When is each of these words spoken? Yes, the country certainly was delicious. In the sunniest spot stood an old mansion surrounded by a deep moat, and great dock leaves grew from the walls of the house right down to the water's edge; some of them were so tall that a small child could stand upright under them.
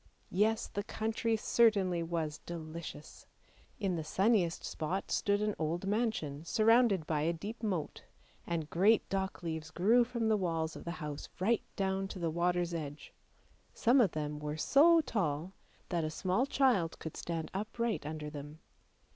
Yes, 0.31 0.65
the 0.65 0.81
country 0.81 1.37
certainly 1.37 2.01
was 2.01 2.39
delicious. 2.47 3.27
In 3.79 3.97
the 3.97 4.03
sunniest 4.03 4.65
spot 4.65 5.11
stood 5.11 5.43
an 5.43 5.53
old 5.59 5.85
mansion 5.85 6.43
surrounded 6.43 7.05
by 7.05 7.21
a 7.21 7.31
deep 7.31 7.61
moat, 7.61 8.03
and 8.47 8.67
great 8.67 9.07
dock 9.09 9.43
leaves 9.43 9.69
grew 9.69 10.03
from 10.03 10.27
the 10.27 10.37
walls 10.37 10.75
of 10.75 10.85
the 10.85 10.93
house 11.05 11.29
right 11.39 11.61
down 11.75 12.07
to 12.07 12.17
the 12.17 12.31
water's 12.31 12.73
edge; 12.73 13.13
some 13.75 14.01
of 14.01 14.13
them 14.13 14.39
were 14.39 14.57
so 14.57 15.01
tall 15.01 15.53
that 15.89 16.03
a 16.03 16.09
small 16.09 16.47
child 16.47 16.97
could 16.97 17.15
stand 17.15 17.51
upright 17.53 18.03
under 18.03 18.31
them. 18.31 18.57